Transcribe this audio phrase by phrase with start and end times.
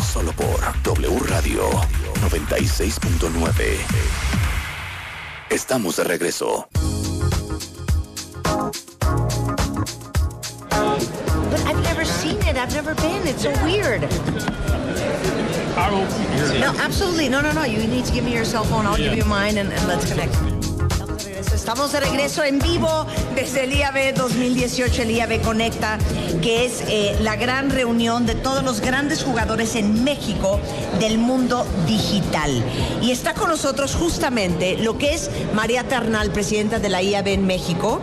[0.00, 1.70] Solo por W Radio
[2.20, 3.78] 96.9.
[5.50, 6.68] Estamos de regreso.
[11.50, 12.56] But I've never seen it.
[12.56, 13.26] I've never been.
[13.26, 14.02] It's so weird.
[16.60, 17.28] No, absolutely.
[17.28, 17.64] No, no, no.
[17.64, 18.86] You need to give me your cell phone.
[18.86, 20.51] I'll give you mine and, and let's connect.
[21.62, 23.06] Estamos de regreso en vivo
[23.36, 25.96] desde el IAB 2018, el IAB Conecta,
[26.42, 30.58] que es eh, la gran reunión de todos los grandes jugadores en México
[30.98, 32.50] del mundo digital.
[33.00, 37.46] Y está con nosotros justamente lo que es María Ternal, presidenta de la IAB en
[37.46, 38.00] México,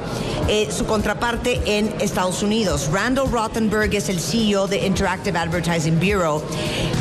[0.52, 2.90] eh, su contraparte en Estados Unidos.
[2.92, 6.42] Randall Rothenberg es el CEO de Interactive Advertising Bureau,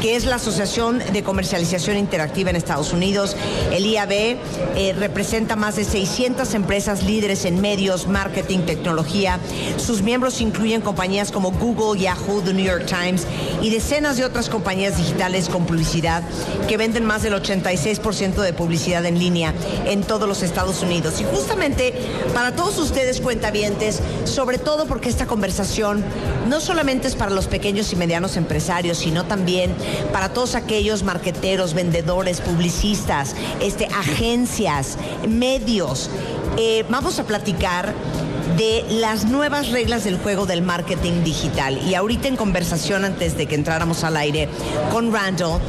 [0.03, 3.35] que es la Asociación de Comercialización Interactiva en Estados Unidos.
[3.73, 9.41] El IAB eh, representa más de 600 empresas líderes en medios, marketing, tecnología.
[9.79, 13.27] Sus miembros incluyen compañías como Google, Yahoo, The New York Times
[13.63, 16.23] y decenas de otras compañías digitales con publicidad
[16.69, 19.55] que venden más del 86% de publicidad en línea
[19.87, 21.19] en todos los Estados Unidos.
[21.23, 21.95] Y justamente
[22.35, 26.03] para todos ustedes cuentavientes, sobre todo porque esta conversación
[26.49, 29.73] no solamente es para los pequeños y medianos empresarios, sino también
[30.13, 36.11] para todos aquellos marqueteros, vendedores, publicistas, este, agencias, medios.
[36.57, 37.95] Eh, vamos a platicar
[38.57, 41.79] de las nuevas reglas del juego del marketing digital.
[41.87, 44.49] Y ahorita en conversación antes de que entráramos al aire
[44.91, 45.61] con Randall,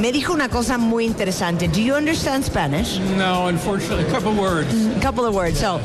[0.00, 1.66] me dijo una cosa muy interesante.
[1.66, 3.00] Do you understand Spanish?
[3.16, 4.72] No, unfortunately, a couple words.
[4.96, 5.58] A couple of words.
[5.58, 5.80] So,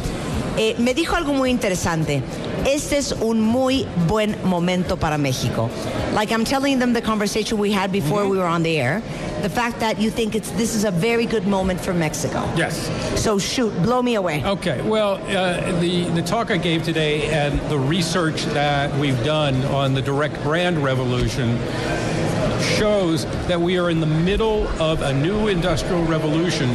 [0.58, 2.22] eh, me dijo algo muy interesante.
[2.66, 5.70] Este es un muy buen momento para México.
[6.14, 9.02] Like I'm telling them the conversation we had before we were on the air,
[9.42, 12.44] the fact that you think it's this is a very good moment for Mexico.
[12.56, 12.90] Yes.
[13.16, 14.44] So shoot, blow me away.
[14.44, 14.82] Okay.
[14.82, 19.94] Well, uh, the the talk I gave today and the research that we've done on
[19.94, 21.58] the direct brand revolution
[22.78, 26.70] shows that we are in the middle of a new industrial revolution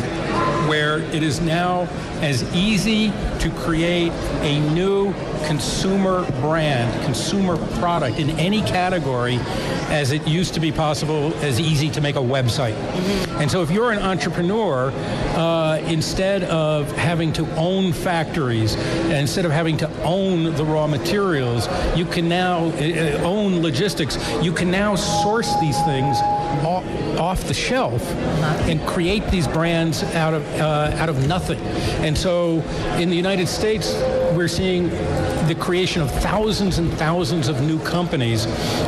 [0.68, 1.82] where it is now
[2.20, 4.12] as easy to create
[4.42, 5.12] a new
[5.46, 9.38] consumer brand, consumer product in any category
[9.88, 12.74] as it used to be possible, as easy to make a website.
[13.40, 14.90] And so if you're an entrepreneur,
[15.36, 18.74] uh, instead of having to own factories,
[19.10, 24.16] instead of having to own the raw materials, you can now uh, own logistics.
[24.42, 26.16] You can now source these things
[26.64, 26.84] off,
[27.18, 28.02] off the shelf
[28.68, 31.60] and create these brands out of uh, out of nothing.
[32.04, 32.60] And so
[32.98, 33.92] in the United States,
[34.34, 34.90] we're seeing
[35.46, 38.46] the creation of thousands and thousands of new companies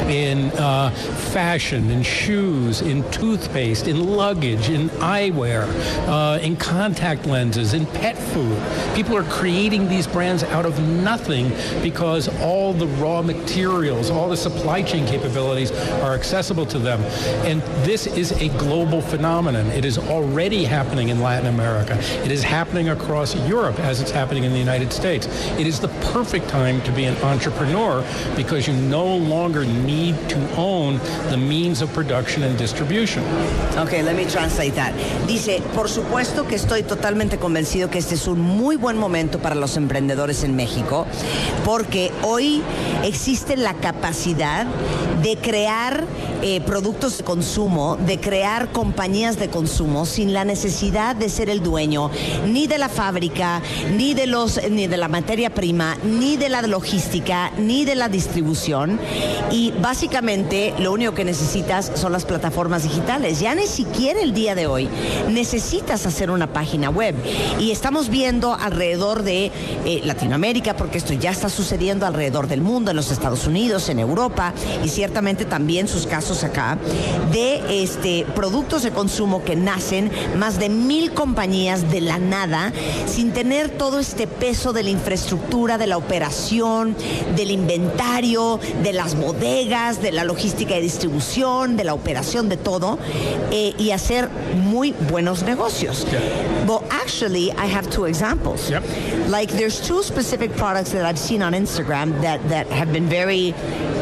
[0.08, 0.90] in uh,
[1.32, 5.66] fashion, in shoes, in toothpaste, in luggage, in eyewear,
[6.08, 8.60] uh, in contact lenses, in pet food.
[8.94, 11.50] People are creating these brands out of nothing
[11.82, 15.70] because all the raw materials, all the supply chain capabilities
[16.02, 17.00] are accessible to them.
[17.46, 19.66] And this is a global phenomenon.
[19.68, 21.96] It is already happening in Latin America.
[22.24, 25.26] It is happening across Europe as it's happening in the United States.
[25.58, 28.02] It is the perfect time to be an entrepreneur
[28.34, 30.98] because you no longer need to own
[31.30, 33.22] the means of production and distribution.
[33.78, 34.92] Ok, let me translate that.
[35.26, 39.54] Dice, por supuesto que estoy totalmente convencido que este es un muy buen momento para
[39.54, 41.06] los emprendedores en México,
[41.64, 42.62] porque hoy
[43.04, 44.66] existe la capacidad
[45.22, 46.04] de crear
[46.42, 51.62] eh, productos de consumo, de crear compañías de consumo sin la necesidad de ser el
[51.62, 52.10] dueño
[52.46, 53.62] ni de la fábrica,
[53.96, 58.08] ni de los, ni de la materia prima, ni de la logística, ni de la
[58.08, 59.00] distribución.
[59.50, 63.40] Y básicamente lo único que necesitas son las plataformas digitales.
[63.40, 64.88] Ya ni siquiera el día de hoy
[65.28, 67.14] necesitas hacer una página web.
[67.58, 69.50] Y estamos viendo alrededor de
[69.84, 73.98] eh, Latinoamérica, porque esto ya está sucediendo alrededor del mundo, en los Estados Unidos, en
[73.98, 74.52] Europa
[74.84, 76.78] y ciertamente también sus casos acá,
[77.32, 82.72] de este, productos de consumo que nacen más de mil compañías de la nada,
[83.06, 86.96] sin tener todo este peso de la infraestructura, de la operación,
[87.36, 92.98] del inventario, de las bodegas, de la logística y distribución, de la operación de todo,
[93.50, 96.06] eh, y hacer muy buenos negocios.
[96.66, 98.70] Well, actually, I have two examples.
[98.70, 98.82] Yep.
[99.28, 103.54] Like, there's two specific products that I've seen on Instagram that, that have been very,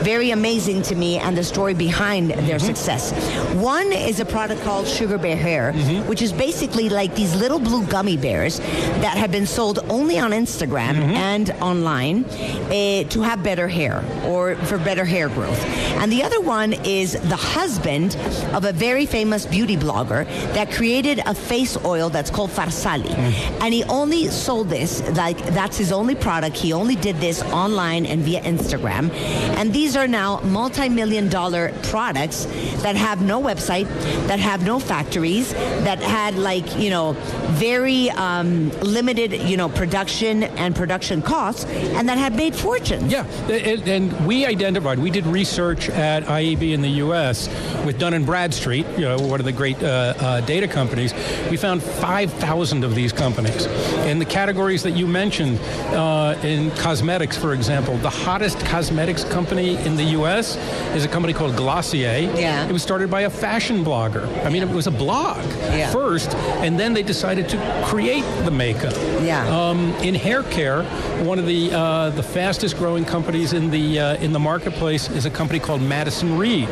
[0.02, 2.58] very amazing to me and the story behind their mm-hmm.
[2.58, 3.12] success.
[3.54, 6.08] One is a product called Sugar Bear Hair, mm-hmm.
[6.08, 8.58] which is basically like these little blue gummy bears
[9.04, 11.10] that have been sold only on Instagram mm-hmm.
[11.32, 12.24] and online
[12.70, 15.64] eh, to have better hair or for better hair growth.
[16.00, 18.16] And the other one is the husband
[18.52, 23.08] of a very famous beauty blogger that created a face oil that's called Farsali.
[23.08, 23.62] Mm.
[23.62, 26.56] And he only sold this, like that's his only product.
[26.56, 29.10] He only did this online and via Instagram.
[29.58, 33.86] And these These are now multi-million dollar products that have no website,
[34.26, 37.12] that have no factories, that had like, you know,
[37.52, 43.10] very um, limited, you know, production and production costs, and that had made fortunes.
[43.10, 47.48] Yeah, and, and we identified, we did research at IEB in the U.S.
[47.84, 51.12] with Dun and Bradstreet, you know, one of the great uh, uh, data companies.
[51.50, 53.66] We found 5,000 of these companies.
[54.06, 55.58] In the categories that you mentioned,
[55.94, 60.56] uh, in cosmetics, for example, the hottest cosmetics company in the U.S.
[60.94, 61.56] is a company called
[61.96, 62.38] Glossier.
[62.38, 62.66] Yeah.
[62.66, 64.26] It was started by a fashion blogger.
[64.44, 65.38] I mean, it was a blog
[65.72, 65.90] Yeah.
[65.90, 68.94] first, and then they decided to create the makeup.
[69.22, 69.46] Yeah.
[69.48, 70.82] Um, in hair care,
[71.24, 75.26] one of the uh, the fastest growing companies in the uh, in the marketplace is
[75.26, 76.68] a company called Madison Reed.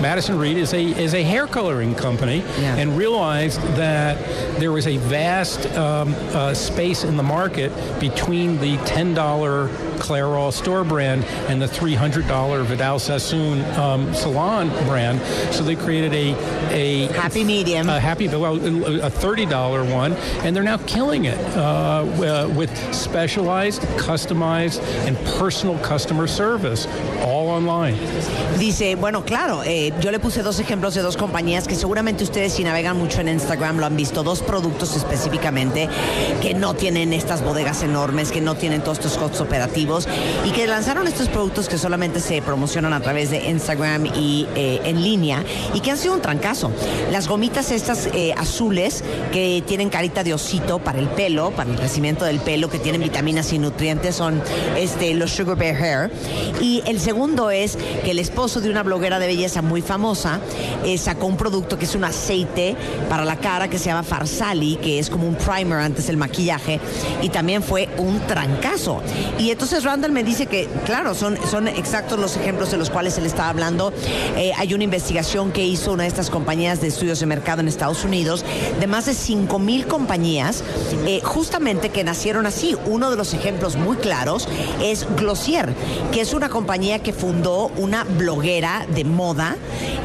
[0.00, 2.76] Madison Reed is a is a hair coloring company, Yeah.
[2.76, 4.16] and realized that
[4.58, 9.68] there was a vast um, uh, space in the market between the ten dollar
[10.06, 15.20] Clairol store brand and the three hundred dollar Vidal Sassoon um, salon brand.
[15.52, 16.34] So they created a
[16.72, 17.88] a Happy medium.
[17.88, 18.56] a happy well
[19.02, 20.12] a thirty dollar one,
[20.44, 26.86] and they're now killing it uh, uh, with specialized, customized, and personal customer service,
[27.20, 27.96] all online.
[28.58, 32.54] Dice, bueno, claro, eh, yo le puse dos ejemplos de dos compañías que seguramente ustedes
[32.54, 35.88] si navegan mucho en Instagram lo han visto, dos productos específicamente
[36.40, 40.08] que no tienen estas bodegas enormes, que no tienen todos estos costos operativos
[40.44, 44.80] y que lanzaron estos productos que solamente se promocionan a través de Instagram y eh,
[44.84, 45.44] en línea
[45.74, 46.70] y que han sido un trancazo.
[47.10, 51.76] Las gomitas estas eh, azules que tienen carita de osito para el pelo, para el
[51.76, 54.42] crecimiento del pelo, que tienen vitaminas y nutrientes, son
[54.76, 56.10] este, los Sugar Bear Hair.
[56.60, 60.40] Y el segundo es que el esposo de una bloguera de belleza muy famosa
[60.84, 62.76] eh, sacó un producto que es un aceite
[63.08, 66.80] para la cara que se llama Farsali, que es como un primer antes del maquillaje,
[67.22, 69.02] y también fue un trancazo.
[69.38, 73.18] Y entonces Randall me dice que, claro, son, son exactos los ejemplos de los cuales
[73.18, 73.92] él estaba hablando.
[74.36, 77.68] Eh, hay una investigación que hizo una de estas compañías de estudios de mercado en
[77.68, 78.44] Estados Unidos
[78.80, 80.62] de más de 5 mil compañías,
[81.06, 82.76] eh, justamente que nacieron así.
[82.86, 84.48] Uno de los ejemplos muy claros
[84.82, 85.74] es Glossier,
[86.12, 89.56] que es una compañía que fundó una bloguera de moda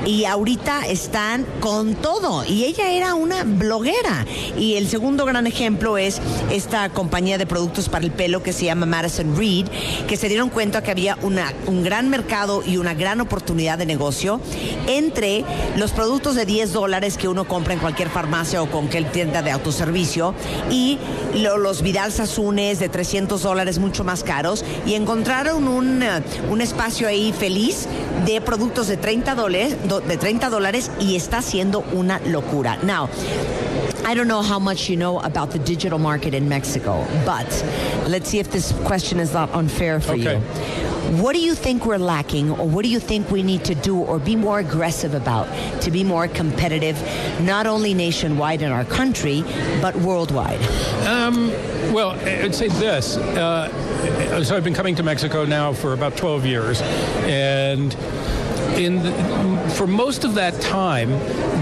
[0.06, 2.44] y ahorita están con todo.
[2.46, 4.26] Y ella era una bloguera.
[4.58, 6.20] Y el segundo gran ejemplo es
[6.52, 9.68] esta compañía de productos para el pelo que se llama Madison Reed,
[10.08, 13.86] que se dieron cuenta que había una, un gran mercado y una gran oportunidad de
[13.86, 14.42] negocio
[14.88, 15.46] entre
[15.78, 19.52] los productos de 10 dólares que uno compra en cualquier farmacia o cualquier tienda de
[19.52, 20.34] autoservicio
[20.70, 20.98] y
[21.36, 26.62] lo- los Vidal Sassones de 300 dólares mucho más caros y encontraron un, eh, un
[26.62, 27.88] espacio ahí feliz
[28.26, 29.76] de productos de 30 dólares,
[30.08, 32.78] de 30 dólares y está siendo una locura.
[32.84, 33.08] Now,
[34.04, 37.48] I don't know how much you know about the digital market in Mexico, but
[38.08, 40.38] let's see if this question is not unfair for Okay.
[40.38, 41.22] you.
[41.22, 43.98] What do you think we're lacking, or what do you think we need to do,
[43.98, 45.48] or be more aggressive about
[45.82, 46.98] to be more competitive,
[47.42, 49.44] not only nationwide in our country,
[49.82, 50.60] but worldwide?
[51.94, 53.18] Well, I'd say this.
[53.18, 56.82] Uh, so I've been coming to Mexico now for about 12 years,
[57.26, 57.94] and
[58.78, 59.12] in the,
[59.76, 61.10] for most of that time,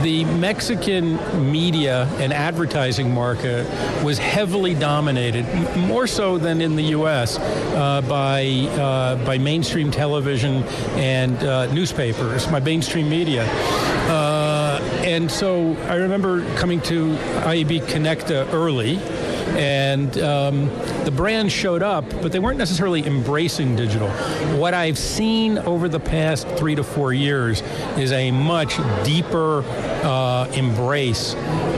[0.04, 1.18] the Mexican
[1.52, 3.68] media and advertising market
[4.04, 5.46] was heavily dominated,
[5.78, 8.46] more so than in the U.S., uh, by
[8.80, 10.64] uh, by mainstream television
[10.96, 13.46] and uh, newspapers, by mainstream media.
[14.10, 18.98] Uh, and so I remember coming to IEB Connecta early
[19.58, 20.68] and um,
[21.06, 24.10] the brand showed up, but they weren't necessarily embracing digital.
[24.58, 27.62] What I've seen over the past three to four years
[27.98, 29.64] is a much deeper
[30.04, 31.36] uh, embrace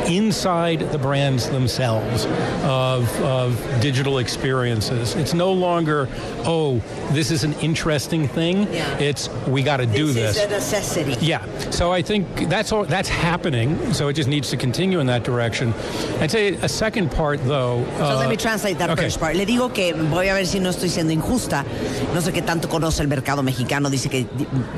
[0.08, 2.26] inside the brands themselves
[2.64, 5.16] of, of digital experiences.
[5.16, 6.08] It's no longer,
[6.46, 6.80] oh,
[7.12, 8.64] this is an interesting thing.
[8.72, 8.98] Yeah.
[8.98, 10.38] It's we got to do this.
[10.38, 11.26] is a necessity.
[11.26, 13.94] Yeah, so I think that's all that's happening.
[13.94, 15.74] So it just needs to continue in that direction.
[16.20, 17.61] I'd say a second part, though.
[17.62, 19.04] So uh, let me translate that okay.
[19.04, 19.36] first part.
[19.36, 21.64] Le digo que voy a ver si no estoy siendo injusta.
[22.14, 23.92] No sé qué tanto conoce el mercado mexicano.
[23.92, 24.26] Dice que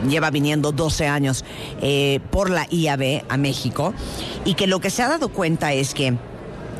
[0.10, 1.46] lleva viniendo 12 años
[1.82, 3.94] eh, por la IAB a México
[4.44, 6.18] y que lo que se ha dado cuenta es que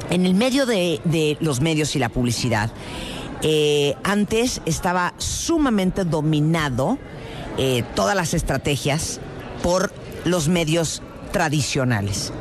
[0.10, 2.70] en el medio de, de los medios y la publicidad,
[3.42, 6.98] eh, antes estaba sumamente dominado
[7.58, 9.22] eh, todas las estrategias
[9.62, 9.94] por
[10.26, 12.34] los medios tradicionales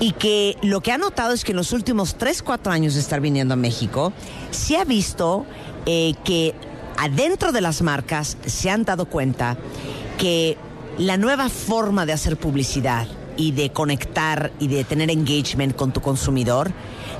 [0.00, 3.00] y que lo que ha notado es que en los últimos 3, 4 años de
[3.00, 4.12] estar viniendo a México,
[4.50, 5.44] se ha visto
[5.86, 6.54] eh, que
[6.96, 9.56] adentro de las marcas se han dado cuenta
[10.18, 10.56] que
[10.98, 16.00] la nueva forma de hacer publicidad y de conectar y de tener engagement con tu
[16.00, 16.72] consumidor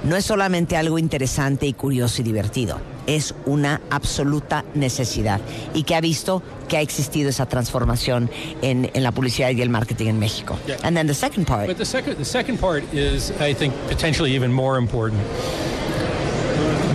[0.02, 2.97] no es solamente algo interesante y curioso y divertido.
[3.08, 5.40] Es una absoluta necesidad
[5.74, 8.30] y que ha visto que ha existido esa transformación
[8.62, 10.58] en, en la publicidad y el marketing en México.
[10.66, 10.76] Yeah.
[10.82, 11.66] And then the second part.
[11.66, 15.22] But the second, the second part is, I think, potentially even more important.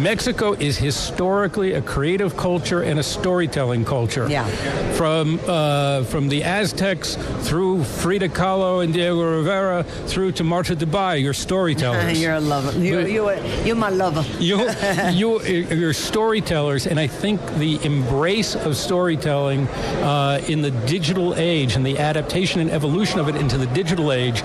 [0.04, 4.28] Mexico is historically a creative culture and a storytelling culture.
[4.30, 4.46] Yeah.
[4.94, 7.16] From uh, from the Aztecs
[7.48, 12.20] through Frida Kahlo and Diego Rivera through to Marta Dubai, your storytellers.
[12.22, 12.78] You're a lover.
[12.78, 14.26] You're, you're, you're my lover.
[14.40, 14.70] you,
[15.12, 19.68] you, you're storytellers, and I think the embrace of storytelling
[20.04, 24.12] uh, in the digital age and the adaptation and evolution of it into the digital
[24.12, 24.44] age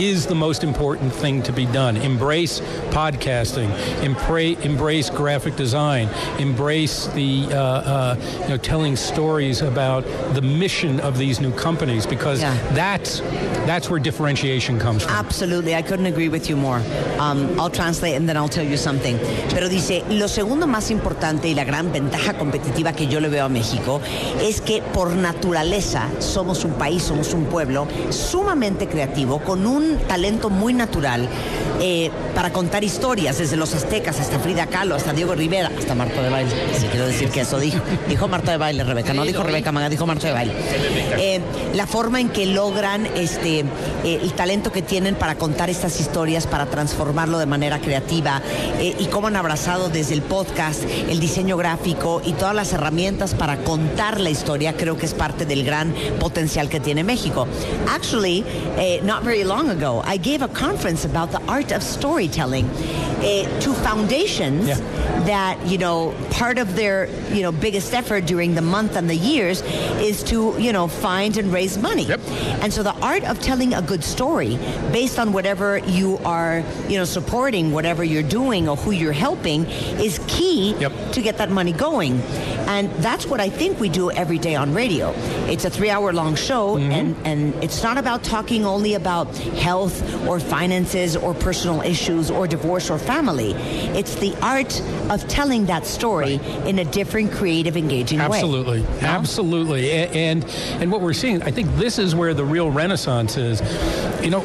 [0.00, 1.96] is the most important thing to be done.
[1.96, 3.70] Embrace podcasting,
[4.02, 6.08] embrace, embrace graphic design,
[6.38, 12.06] embrace the uh, uh, you know telling stories about the mission of these new companies
[12.06, 12.54] because Yeah.
[12.74, 13.20] that's
[13.66, 15.12] that's where differentiation comes from.
[15.14, 16.80] Absolutely, I couldn't agree with you more.
[17.18, 19.18] Um, I'll translate and then I'll tell you something.
[19.50, 23.44] Pero dice, lo segundo más importante y la gran ventaja competitiva que yo le veo
[23.46, 24.00] a México
[24.42, 30.50] es que por naturaleza somos un país, somos un pueblo sumamente creativo, con un talento
[30.50, 31.28] muy natural
[31.80, 36.20] eh, para contar historias, desde los aztecas hasta Frida Kahlo, hasta Diego Rivera, hasta Marta
[36.20, 36.50] de Baile.
[36.78, 37.78] Sí, quiero decir que eso dijo.
[38.10, 40.52] Dijo Marta de Baile, Rebeca, no dijo Rebeca Maga, dijo Marta de Baile.
[41.16, 41.40] Eh,
[41.72, 46.46] la forma en que logran este, eh, el talento que tienen para contar estas historias,
[46.46, 48.42] para transformarlo de manera creativa
[48.80, 53.34] eh, y cómo han abrazado desde el podcast, el diseño gráfico y todas las herramientas
[53.34, 57.48] para contar la historia, creo que es parte del gran potencial que tiene México.
[57.88, 58.44] Actually,
[59.04, 62.68] not very long ago, I gave a conference about the art of storytelling
[63.24, 64.76] eh, to foundations Yeah.
[65.26, 69.16] that you know part of their you know biggest effort during the month and the
[69.16, 69.62] years
[70.10, 72.20] is to you know find and raise money Yep.
[72.62, 74.58] and so the art of telling a good story
[74.92, 79.64] based on whatever you are you know supporting whatever you're doing or who you're helping
[80.06, 80.92] is key Yep.
[81.12, 82.20] to get that money going
[82.74, 85.12] and that's what i think we do every day on radio
[85.48, 89.28] it's a three hour long show and and it's not about talking only about
[89.68, 89.96] health
[90.28, 94.80] or finances or personal issues or divorce or family it's the art
[95.10, 98.24] of telling that story in a different creative engaging way.
[98.24, 98.88] Absolutely, No?
[99.02, 100.44] absolutely, A- and
[100.80, 103.60] and what we're seeing, I think this is where the real renaissance is.
[104.24, 104.40] You know,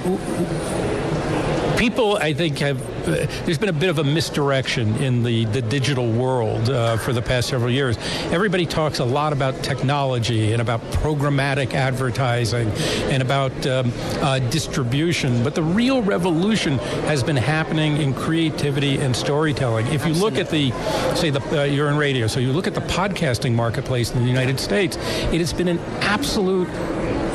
[1.79, 2.79] people, I think, have.
[3.07, 7.13] Uh, there's been a bit of a misdirection in the the digital world uh, for
[7.13, 7.97] the past several years.
[8.31, 12.67] Everybody talks a lot about technology and about programmatic advertising
[13.09, 19.15] and about um, uh, distribution, but the real revolution has been happening in creativity and
[19.15, 19.87] storytelling.
[19.87, 20.71] If you look at the,
[21.15, 24.27] say, the uh, you're in radio, so you look at the podcasting marketplace in the
[24.27, 24.97] United States,
[25.31, 26.67] it has been an absolute.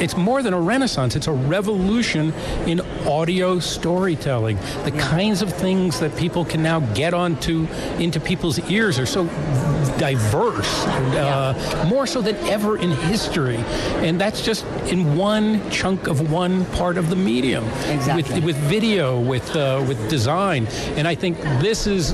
[0.01, 1.17] It's more than a renaissance.
[1.17, 2.35] It's a revolution
[2.67, 4.57] in audio storytelling.
[4.85, 7.67] The kinds of things that people can now get onto
[7.99, 9.25] into people's ears are so
[9.99, 13.57] diverse, uh, more so than ever in history,
[14.07, 17.65] and that's just in one chunk of one part of the medium.
[17.89, 18.41] Exactly.
[18.41, 22.13] With, with video, with uh, with design, and I think this is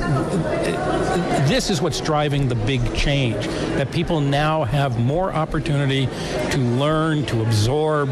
[1.48, 3.46] this is what's driving the big change.
[3.76, 6.06] That people now have more opportunity
[6.50, 8.08] to learn, to absorb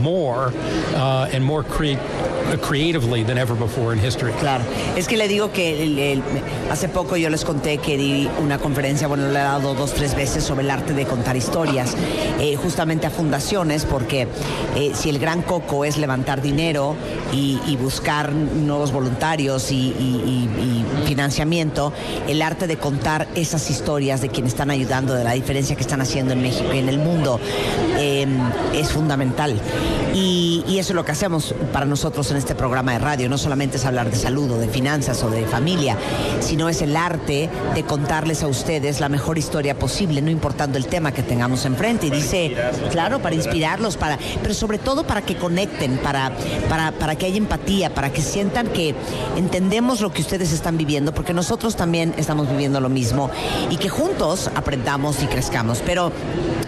[0.00, 1.98] more, uh, and more create
[2.56, 4.32] creatively than ever before in history.
[4.40, 4.64] Claro,
[4.96, 6.20] es que le digo que
[6.70, 10.14] hace poco yo les conté que di una conferencia, bueno, le he dado dos, tres
[10.14, 11.94] veces sobre el arte de contar historias,
[12.40, 14.28] eh, justamente a fundaciones, porque
[14.76, 16.96] eh, si el gran coco es levantar dinero
[17.32, 20.48] y, buscar nuevos voluntarios y
[21.06, 21.92] financiamiento,
[22.26, 26.00] el arte de contar esas historias de quienes están ayudando, de la diferencia que están
[26.00, 27.40] haciendo en México y en el mundo,
[27.98, 28.26] eh,
[28.74, 29.54] es fundamental.
[30.14, 33.28] Y, y eso es lo que hacemos para nosotros en este programa de radio.
[33.28, 35.96] No solamente es hablar de salud o de finanzas o de familia,
[36.40, 40.86] sino es el arte de contarles a ustedes la mejor historia posible, no importando el
[40.86, 42.06] tema que tengamos enfrente.
[42.06, 42.54] Y dice,
[42.90, 46.32] claro, para inspirarlos, para, pero sobre todo para que conecten, para,
[46.68, 48.94] para, para que haya empatía, para que sientan que
[49.36, 53.30] entendemos lo que ustedes están viviendo, porque nosotros también estamos viviendo lo mismo
[53.70, 55.82] y que juntos aprendamos y crezcamos.
[55.84, 56.12] Pero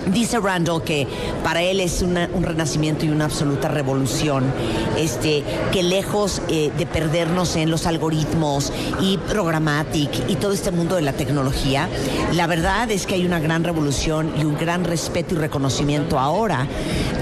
[0.06, 1.06] Dice Randall que
[1.44, 4.44] para él es una- un renacimiento y una absoluta revolución,
[4.96, 10.96] este, que lejos eh, de perdernos en los algoritmos y programmatic y todo este mundo
[10.96, 11.88] de la tecnología,
[12.32, 16.66] la verdad es que hay una gran revolución y un gran respeto y reconocimiento ahora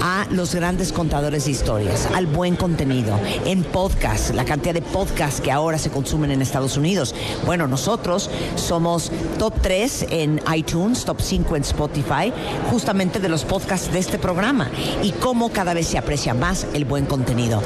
[0.01, 5.41] a los grandes contadores de historias, al buen contenido, en podcast, la cantidad de podcasts
[5.41, 7.13] que ahora se consumen en Estados Unidos.
[7.45, 12.33] Bueno, nosotros somos top 3 en iTunes, top 5 en Spotify,
[12.71, 14.69] justamente de los podcasts de este programa
[15.03, 17.61] y cómo cada vez se aprecia más el buen contenido.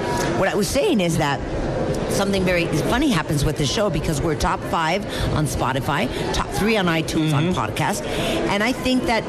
[0.54, 1.42] I was saying is that
[2.10, 6.78] something very funny happens with the show because we're top five on Spotify, top three
[6.78, 7.60] on iTunes on mm-hmm.
[7.60, 8.06] podcast,
[8.48, 9.26] and I think that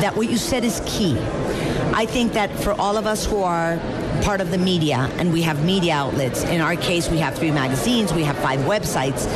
[0.00, 1.18] that what you said is key.
[1.92, 3.76] I think that for all of us who are
[4.22, 7.50] part of the media and we have media outlets in our case we have three
[7.50, 9.26] magazines we have five websites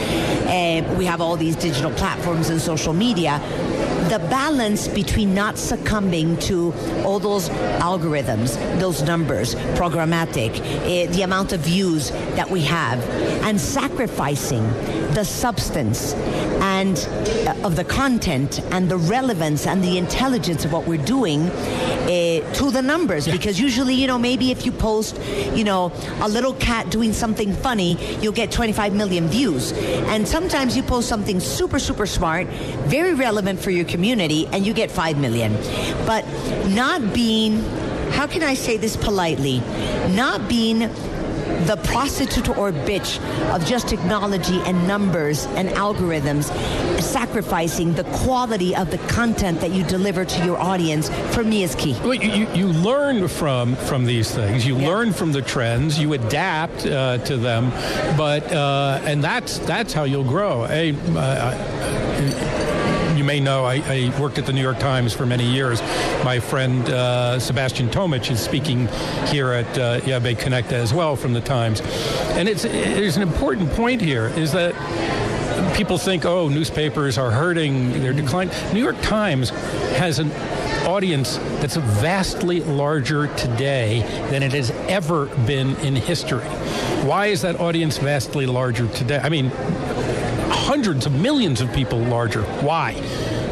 [0.47, 3.41] and we have all these digital platforms and social media
[4.09, 6.73] the balance between not succumbing to
[7.05, 7.49] all those
[7.81, 13.03] algorithms, those numbers, programmatic, eh, the amount of views that we have,
[13.45, 14.65] and sacrificing
[15.15, 16.15] the substance
[16.65, 16.97] and
[17.47, 22.53] uh, of the content and the relevance and the intelligence of what we're doing uh,
[22.55, 23.29] to the numbers.
[23.29, 25.21] Because usually, you know, maybe if you post,
[25.55, 25.93] you know,
[26.23, 29.73] a little cat doing something funny, you'll get 25 million views.
[30.13, 32.47] And sometimes you post something super, super smart,
[32.97, 35.53] very relevant for your community, and you get 5 million.
[36.07, 36.25] But
[36.71, 37.61] not being,
[38.13, 39.59] how can I say this politely?
[40.15, 40.89] Not being
[41.67, 43.19] the prostitute or bitch
[43.55, 46.45] of just technology and numbers and algorithms,
[47.01, 51.75] sacrificing the quality of the content that you deliver to your audience, for me is
[51.75, 51.97] key.
[52.03, 54.67] Well, you, you learn from from these things.
[54.67, 54.89] You Yeah.
[54.89, 55.99] learn from the trends.
[55.99, 57.71] You adapt uh, to them,
[58.17, 60.65] but uh, and that's that's how you'll grow.
[60.65, 62.74] Hey, uh, I-
[63.25, 65.81] you may know I, I worked at the New York Times for many years.
[66.25, 68.87] My friend uh, Sebastian Tomich is speaking
[69.29, 71.81] here at uh, Yabe Connecta as well from the Times,
[72.37, 74.75] and it's there's an important point here is that
[75.75, 78.53] people think, oh, newspapers are hurting, they're declining.
[78.75, 79.49] New York Times
[79.97, 80.31] has an
[80.87, 84.01] audience that's vastly larger today
[84.31, 86.45] than it has ever been in history.
[87.05, 89.19] Why is that audience vastly larger today?
[89.23, 89.51] I mean,
[90.65, 92.43] hundreds of millions of people larger.
[92.63, 92.95] Why?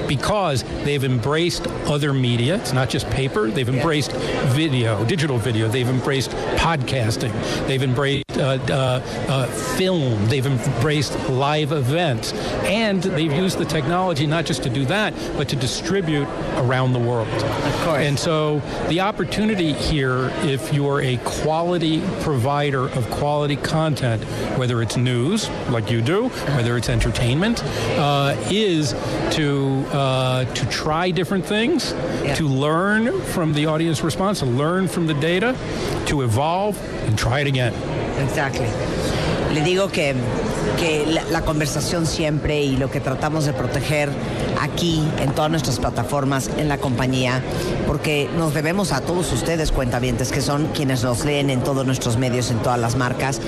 [0.08, 2.56] Because they've embraced other media.
[2.56, 3.50] It's not just paper.
[3.50, 4.12] They've embraced
[4.56, 5.68] video, digital video.
[5.68, 7.32] They've embraced podcasting.
[7.66, 8.24] They've embraced
[9.76, 10.26] film.
[10.26, 12.32] They've embraced live events.
[12.64, 16.98] And they've used the technology not just to do that, but to distribute around the
[16.98, 17.28] world.
[17.28, 18.06] Of course.
[18.06, 24.22] And so the opportunity here, if you're a quality provider of quality content,
[24.58, 27.62] whether it's news, like you do, whether it's entertainment,
[27.98, 28.92] uh, is
[29.32, 31.92] to uh, to try different things,
[32.24, 32.34] Yeah.
[32.34, 35.56] to learn from the audience response, to learn from the data,
[36.06, 37.72] to evolve, and try it again.
[38.18, 39.01] Exactly.
[39.52, 40.14] Le digo que,
[40.78, 44.08] que la, conversación siempre y lo que tratamos de proteger
[44.60, 47.42] aquí en todas nuestras plataformas en la compañía,
[47.86, 52.16] porque nos debemos a todos ustedes, cuentavientes, que son quienes nos leen en todos nuestros
[52.16, 53.40] medios, en todas las marcas,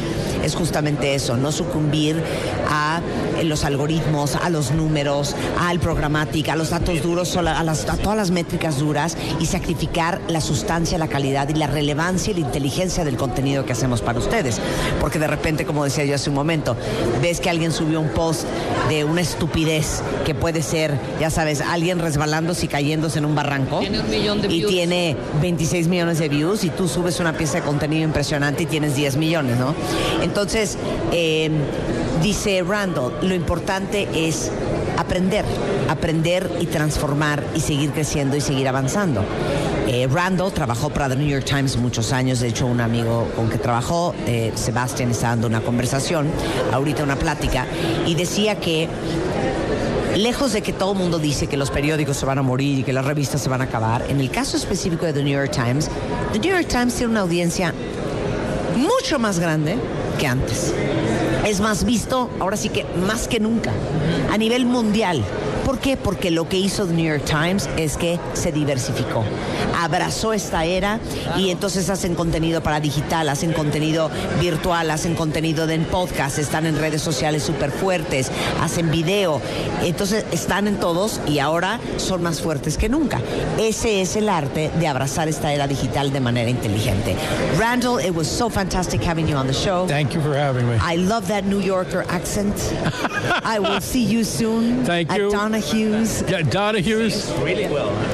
[0.43, 2.23] es justamente eso, no sucumbir
[2.69, 3.01] a
[3.43, 8.31] los algoritmos, a los números, al programática, a los datos duros, a, a todas las
[8.31, 13.17] métricas duras y sacrificar la sustancia, la calidad y la relevancia y la inteligencia del
[13.17, 14.61] contenido que hacemos para ustedes.
[15.01, 16.77] Porque de repente, como decía yo hace un momento,
[17.23, 18.45] ves que alguien subió un post
[18.89, 23.79] de una estupidez que puede ser, ya sabes, alguien resbalándose y cayéndose en un barranco.
[23.79, 24.71] Tiene un millón de y views.
[24.71, 28.97] tiene 26 millones de views y tú subes una pieza de contenido impresionante y tienes
[28.97, 29.75] 10 millones, ¿no?
[30.23, 30.77] Entonces,
[31.13, 31.51] eh,
[32.23, 34.51] dice Randall, lo importante es
[34.97, 35.45] aprender,
[35.89, 39.25] aprender y transformar y seguir creciendo y seguir avanzando.
[39.95, 43.49] Eh, Randall trabajó para The New York Times muchos años, de hecho un amigo con
[43.49, 46.27] que trabajó, eh, Sebastián, está dando una conversación,
[46.73, 47.65] ahorita una plática,
[48.05, 48.89] y decía que
[50.17, 52.83] lejos de que todo el mundo dice que los periódicos se van a morir y
[52.83, 55.53] que las revistas se van a acabar, en el caso específico de The New York
[55.53, 55.89] Times,
[56.33, 57.73] The New York Times tiene una audiencia
[58.77, 59.77] mucho más grande
[60.19, 60.75] que antes.
[61.47, 63.71] Es más visto, ahora sí que más que nunca,
[64.33, 65.23] a nivel mundial.
[65.65, 65.97] ¿Por qué?
[65.97, 69.25] Porque lo que hizo The New York Times es que se diversificó,
[69.81, 71.01] abrazó esta era
[71.39, 76.79] y entonces hacen contenido para digital, hacen contenido virtual, hacen contenido en podcast, están en
[76.79, 79.41] redes sociales súper fuertes, hacen video,
[79.83, 83.21] entonces están en todos y ahora son más fuertes que nunca.
[83.59, 87.17] Ese es el arte de abrazar esta era digital de manera inteligente.
[87.59, 89.87] Randall, it was so fantastic having you on the show.
[89.87, 90.77] Thank you for having me.
[90.81, 92.55] I love that New Yorker accent.
[93.45, 95.21] I will see you soon Thank at
[95.55, 95.91] you.
[95.91, 96.23] Donahue's.
[96.23, 97.31] Yeah, Donahue's?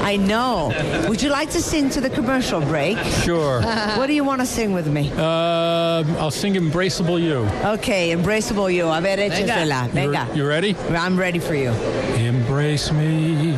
[0.03, 0.73] I know.
[1.09, 2.99] Would you like to sing to the commercial break?
[3.25, 3.63] Sure.
[4.01, 5.11] What do you want to sing with me?
[5.13, 7.49] Um, I'll sing Embraceable You.
[7.75, 8.87] Okay, embraceable you.
[8.89, 9.89] A ver, échesela.
[9.89, 10.29] Venga.
[10.35, 10.77] You ready?
[10.91, 11.71] I'm ready for you.
[12.61, 13.53] Embrace me,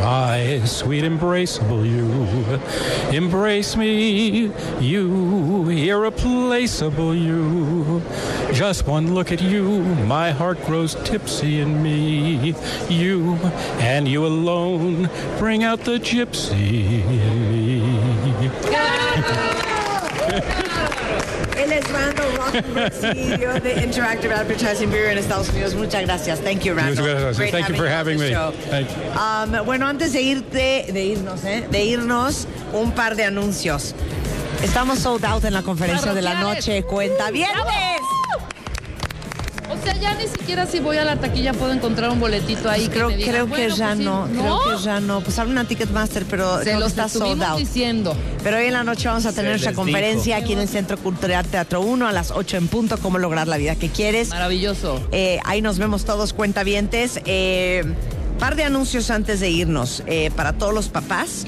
[0.00, 2.58] my sweet embraceable you.
[3.14, 8.00] Embrace me, you irreplaceable you.
[8.54, 12.54] Just one look at you, my heart grows tipsy in me.
[12.88, 13.34] You
[13.78, 17.50] and you alone bring out the gypsy in
[20.40, 20.62] me.
[21.76, 25.74] Es Randall Rothenberg, CEO de Interactive Advertising Bureau en Estados Unidos.
[25.74, 26.40] Muchas gracias.
[26.40, 26.96] Thank you, Randall.
[26.96, 27.36] Muchas gracias.
[27.36, 28.30] Great Thank you for having me.
[28.70, 29.60] Thank you.
[29.60, 31.66] Um, bueno, antes de irte, de irnos, ¿eh?
[31.70, 33.94] De irnos, un par de anuncios.
[34.62, 36.82] Estamos sold out en la conferencia de la noche.
[36.84, 37.95] Cuenta viernes.
[39.86, 42.88] Sea, ya ni siquiera si voy a la taquilla puedo encontrar un boletito ahí.
[42.88, 44.04] Creo, que diga, creo que bueno, ya pues sí.
[44.04, 45.20] no, creo que ya no.
[45.20, 47.58] Pues habla una Ticketmaster, pero Se los está sold out.
[47.58, 48.16] diciendo.
[48.42, 51.46] Pero hoy en la noche vamos a tener nuestra conferencia aquí en el Centro Cultural
[51.46, 54.30] Teatro 1 a las 8 en punto, cómo lograr la vida que quieres.
[54.30, 55.00] Maravilloso.
[55.12, 57.20] Eh, ahí nos vemos todos cuentavientes.
[57.24, 57.84] Eh,
[58.38, 60.02] par de anuncios antes de irnos.
[60.06, 61.46] Eh, para todos los papás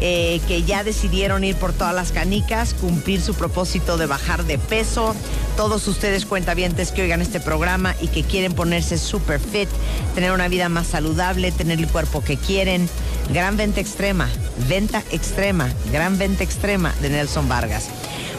[0.00, 4.56] eh, que ya decidieron ir por todas las canicas, cumplir su propósito de bajar de
[4.56, 5.14] peso.
[5.56, 9.68] Todos ustedes cuentavientes que oigan este programa y que quieren ponerse super fit,
[10.14, 12.88] tener una vida más saludable, tener el cuerpo que quieren.
[13.32, 14.28] Gran venta extrema,
[14.68, 17.90] venta extrema, gran venta extrema de Nelson Vargas.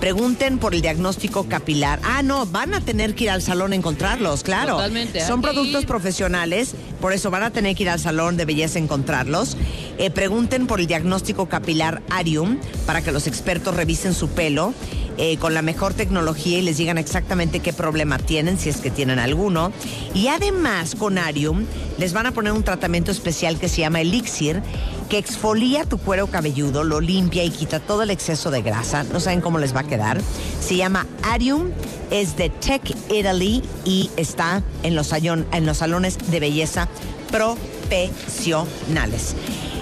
[0.00, 2.00] Pregunten por el diagnóstico capilar.
[2.02, 4.72] Ah, no, van a tener que ir al salón a encontrarlos, claro.
[4.72, 8.80] Totalmente, Son productos profesionales, por eso van a tener que ir al salón de belleza
[8.80, 9.56] a encontrarlos.
[9.98, 14.74] Eh, pregunten por el diagnóstico capilar Arium para que los expertos revisen su pelo
[15.18, 18.90] eh, con la mejor tecnología y les digan exactamente qué problema tienen, si es que
[18.90, 19.72] tienen alguno.
[20.14, 21.64] Y además con Arium
[21.98, 24.62] les van a poner un tratamiento especial que se llama Elixir,
[25.08, 29.04] que exfolia tu cuero cabelludo, lo limpia y quita todo el exceso de grasa.
[29.04, 30.20] No saben cómo les va a quedar.
[30.60, 31.70] Se llama Arium,
[32.10, 36.88] es de Tech Italy y está en los, salon- en los salones de belleza
[37.30, 39.34] profesionales.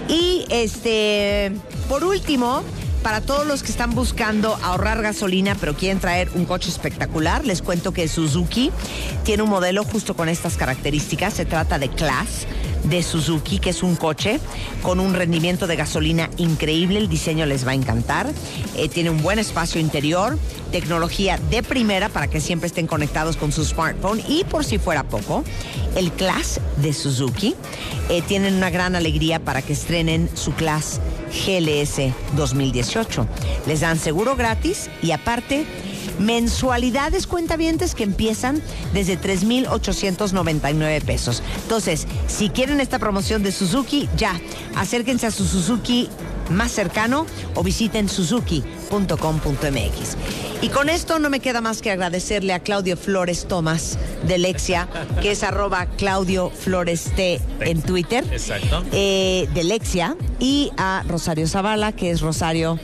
[0.09, 1.53] Y este,
[1.89, 2.63] por último,
[3.03, 7.63] para todos los que están buscando ahorrar gasolina pero quieren traer un coche espectacular, les
[7.63, 8.71] cuento que Suzuki
[9.25, 11.35] tiene un modelo justo con estas características.
[11.35, 12.47] Se trata de Class
[12.85, 14.41] de Suzuki, que es un coche
[14.83, 16.99] con un rendimiento de gasolina increíble.
[16.99, 18.27] El diseño les va a encantar.
[18.77, 20.39] Eh, tiene un buen espacio interior,
[20.73, 24.23] tecnología de primera para que siempre estén conectados con su smartphone.
[24.29, 25.45] Y por si fuera poco,
[25.97, 27.55] el Class de Suzuki
[28.09, 33.27] eh, tienen una gran alegría para que estrenen su Class GLS 2018.
[33.67, 35.65] Les dan seguro gratis y aparte
[36.19, 38.63] mensualidades cuentavientes que empiezan
[38.93, 41.43] desde 3,899 pesos.
[41.63, 44.39] Entonces, si quieren esta promoción de Suzuki, ya,
[44.77, 46.09] acérquense a su Suzuki
[46.51, 50.17] más cercano o visiten suzuki.com.mx.
[50.63, 54.89] Y con esto no me queda más que agradecerle a Claudio Flores Tomás de Lexia,
[55.23, 58.25] que es arroba Claudio Flores T en Twitter.
[58.31, 58.85] Exacto.
[58.93, 62.79] eh, de Lexia, y a Rosario Zavala, que es Rosario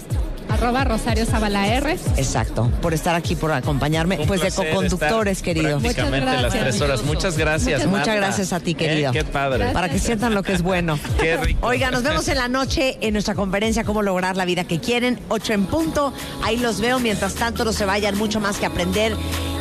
[0.48, 1.92] Arroba Rosario Zavala R.
[2.16, 5.78] Exacto, por estar aquí, por acompañarme, Un pues de co-conductores, querido.
[5.80, 6.62] Prácticamente Muchas las gracias.
[6.64, 7.02] tres horas.
[7.04, 7.80] Muchas gracias.
[7.87, 8.14] Muchas Marta.
[8.14, 9.12] gracias a ti, Eh, querido.
[9.12, 9.70] qué padre.
[9.72, 10.98] Para que sientan lo que es bueno.
[11.20, 11.66] Qué rico.
[11.66, 15.18] Oiga, nos vemos en la noche en nuestra conferencia Cómo lograr la vida que quieren,
[15.28, 16.12] 8 en punto.
[16.44, 16.98] Ahí los veo.
[16.98, 19.14] Mientras tanto, no se vayan, mucho más que aprender.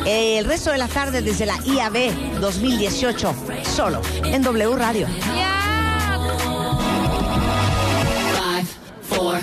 [0.06, 3.34] Eh, el resto de la tarde desde la IAB 2018,
[3.74, 5.06] solo en W Radio.
[5.36, 5.52] Ya.
[8.34, 8.66] Five,
[9.08, 9.40] four,